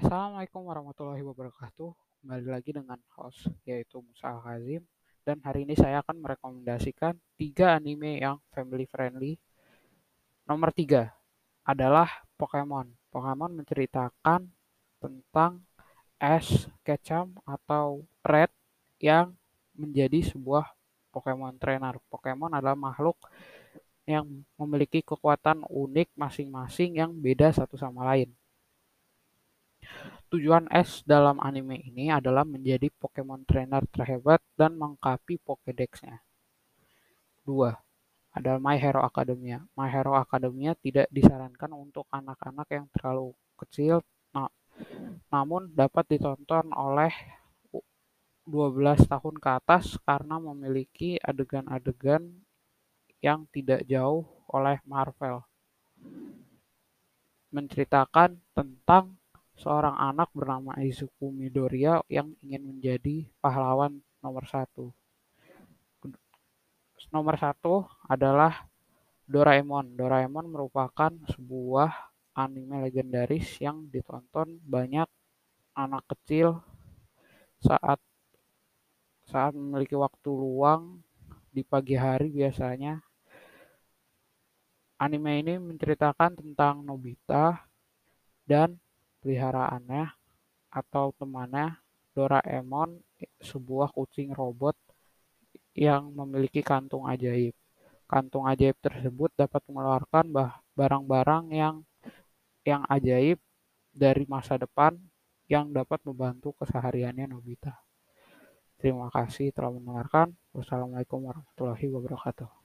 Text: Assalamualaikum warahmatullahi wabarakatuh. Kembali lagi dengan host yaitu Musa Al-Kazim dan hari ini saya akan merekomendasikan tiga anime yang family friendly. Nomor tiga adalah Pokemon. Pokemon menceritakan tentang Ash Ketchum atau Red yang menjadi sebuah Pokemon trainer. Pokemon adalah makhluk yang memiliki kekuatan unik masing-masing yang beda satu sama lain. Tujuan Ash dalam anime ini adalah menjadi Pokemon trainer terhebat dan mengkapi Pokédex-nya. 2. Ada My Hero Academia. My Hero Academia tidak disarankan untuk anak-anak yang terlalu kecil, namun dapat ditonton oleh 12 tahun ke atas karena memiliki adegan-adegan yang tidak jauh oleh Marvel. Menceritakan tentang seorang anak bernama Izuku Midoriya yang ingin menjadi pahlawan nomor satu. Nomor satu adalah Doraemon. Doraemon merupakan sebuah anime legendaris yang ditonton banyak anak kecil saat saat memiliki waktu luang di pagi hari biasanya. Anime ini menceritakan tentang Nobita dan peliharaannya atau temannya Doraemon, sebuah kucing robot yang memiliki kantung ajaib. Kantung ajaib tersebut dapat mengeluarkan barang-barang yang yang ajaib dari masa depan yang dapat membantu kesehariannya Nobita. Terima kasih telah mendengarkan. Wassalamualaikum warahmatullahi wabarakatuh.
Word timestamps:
Assalamualaikum 0.00 0.64
warahmatullahi 0.64 1.20
wabarakatuh. 1.20 1.92
Kembali 2.24 2.48
lagi 2.48 2.72
dengan 2.72 2.96
host 3.20 3.52
yaitu 3.68 4.00
Musa 4.00 4.32
Al-Kazim 4.32 4.80
dan 5.28 5.44
hari 5.44 5.68
ini 5.68 5.76
saya 5.76 6.00
akan 6.00 6.24
merekomendasikan 6.24 7.20
tiga 7.36 7.76
anime 7.76 8.16
yang 8.16 8.40
family 8.48 8.88
friendly. 8.88 9.36
Nomor 10.48 10.72
tiga 10.72 11.12
adalah 11.68 12.08
Pokemon. 12.40 12.96
Pokemon 13.12 13.60
menceritakan 13.60 14.48
tentang 15.04 15.68
Ash 16.16 16.64
Ketchum 16.80 17.36
atau 17.44 18.00
Red 18.24 18.48
yang 19.04 19.36
menjadi 19.76 20.32
sebuah 20.32 20.64
Pokemon 21.12 21.60
trainer. 21.60 22.00
Pokemon 22.08 22.56
adalah 22.56 22.72
makhluk 22.72 23.20
yang 24.08 24.24
memiliki 24.56 25.04
kekuatan 25.04 25.60
unik 25.68 26.16
masing-masing 26.16 26.96
yang 26.96 27.12
beda 27.12 27.52
satu 27.52 27.76
sama 27.76 28.08
lain. 28.08 28.39
Tujuan 30.30 30.70
Ash 30.70 31.02
dalam 31.02 31.42
anime 31.42 31.82
ini 31.82 32.06
adalah 32.08 32.46
menjadi 32.46 32.86
Pokemon 32.94 33.42
trainer 33.44 33.82
terhebat 33.90 34.38
dan 34.54 34.78
mengkapi 34.78 35.42
Pokédex-nya. 35.42 36.22
2. 37.42 37.74
Ada 38.30 38.62
My 38.62 38.78
Hero 38.78 39.02
Academia. 39.02 39.58
My 39.74 39.90
Hero 39.90 40.14
Academia 40.14 40.78
tidak 40.78 41.10
disarankan 41.10 41.74
untuk 41.74 42.06
anak-anak 42.14 42.70
yang 42.70 42.86
terlalu 42.94 43.34
kecil, 43.58 44.06
namun 45.28 45.68
dapat 45.76 46.08
ditonton 46.08 46.72
oleh 46.72 47.12
12 48.48 49.04
tahun 49.04 49.36
ke 49.36 49.50
atas 49.60 50.00
karena 50.02 50.40
memiliki 50.40 51.20
adegan-adegan 51.20 52.40
yang 53.20 53.44
tidak 53.52 53.84
jauh 53.84 54.24
oleh 54.48 54.80
Marvel. 54.88 55.44
Menceritakan 57.52 58.40
tentang 58.56 59.19
seorang 59.60 59.92
anak 59.92 60.32
bernama 60.32 60.72
Izuku 60.80 61.28
Midoriya 61.28 62.00
yang 62.08 62.32
ingin 62.40 62.64
menjadi 62.64 63.28
pahlawan 63.44 64.00
nomor 64.24 64.48
satu. 64.48 64.88
Nomor 67.12 67.36
satu 67.36 67.84
adalah 68.08 68.64
Doraemon. 69.28 70.00
Doraemon 70.00 70.48
merupakan 70.48 71.12
sebuah 71.28 71.92
anime 72.32 72.88
legendaris 72.88 73.60
yang 73.60 73.84
ditonton 73.92 74.56
banyak 74.64 75.06
anak 75.76 76.08
kecil 76.08 76.64
saat 77.60 78.00
saat 79.28 79.52
memiliki 79.52 79.94
waktu 79.94 80.30
luang 80.32 81.04
di 81.52 81.60
pagi 81.60 82.00
hari 82.00 82.32
biasanya. 82.32 82.98
Anime 85.00 85.40
ini 85.40 85.54
menceritakan 85.56 86.36
tentang 86.36 86.84
Nobita 86.84 87.64
dan 88.44 88.76
peliharaannya 89.20 90.10
atau 90.70 91.12
temannya 91.16 91.76
Doraemon, 92.10 92.98
sebuah 93.38 93.94
kucing 93.94 94.34
robot 94.34 94.74
yang 95.72 96.10
memiliki 96.10 96.60
kantung 96.60 97.06
ajaib. 97.06 97.54
Kantung 98.10 98.44
ajaib 98.50 98.74
tersebut 98.82 99.30
dapat 99.38 99.62
mengeluarkan 99.70 100.26
barang-barang 100.74 101.44
yang 101.54 101.76
yang 102.66 102.82
ajaib 102.90 103.38
dari 103.94 104.26
masa 104.26 104.58
depan 104.58 104.98
yang 105.46 105.70
dapat 105.70 106.02
membantu 106.02 106.54
kesehariannya 106.58 107.30
Nobita. 107.30 107.78
Terima 108.78 109.12
kasih 109.12 109.54
telah 109.54 109.70
mendengarkan. 109.70 110.34
Wassalamualaikum 110.50 111.20
warahmatullahi 111.30 111.86
wabarakatuh. 111.90 112.59